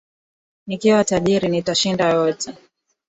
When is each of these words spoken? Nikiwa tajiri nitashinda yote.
Nikiwa 0.67 1.03
tajiri 1.03 1.47
nitashinda 1.47 2.09
yote. 2.09 2.55